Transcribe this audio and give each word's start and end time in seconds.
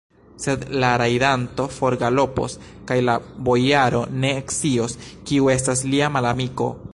Sed 0.43 0.61
la 0.83 0.87
rajdanto 1.01 1.65
forgalopos, 1.73 2.55
kaj 2.93 2.97
la 3.09 3.15
bojaro 3.51 4.01
ne 4.25 4.33
ekscios, 4.39 4.97
kiu 5.31 5.53
estas 5.59 5.85
lia 5.95 6.11
malamiko. 6.17 6.73